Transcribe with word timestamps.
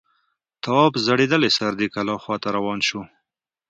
تواب 0.63 0.93
ځړېدلی 1.05 1.49
سر 1.57 1.71
د 1.77 1.81
کلا 1.93 2.15
خواته 2.23 2.49
روان 2.57 2.79
شو. 2.87 3.01